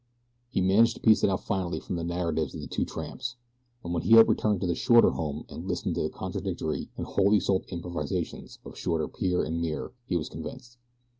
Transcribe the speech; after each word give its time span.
He 0.49 0.61
managed 0.61 0.95
to 0.95 0.99
piece 0.99 1.23
it 1.23 1.29
out 1.29 1.41
finally 1.43 1.79
from 1.79 1.95
the 1.95 2.03
narratives 2.03 2.55
of 2.55 2.61
the 2.61 2.65
two 2.65 2.85
tramps, 2.85 3.35
and 3.83 3.93
when 3.93 4.01
he 4.01 4.13
had 4.13 4.27
returned 4.27 4.59
to 4.61 4.65
the 4.65 4.73
Shorter 4.73 5.11
home 5.11 5.45
and 5.47 5.67
listened 5.67 5.93
to 5.93 6.01
the 6.01 6.09
contradictory 6.09 6.89
and 6.97 7.05
whole 7.05 7.39
souled 7.39 7.65
improvisations 7.67 8.57
of 8.65 8.75
Shorter 8.75 9.07
pere 9.07 9.43
and 9.43 9.61
mere 9.61 9.91
he 10.07 10.17
was 10.17 10.27
convinced. 10.27 10.79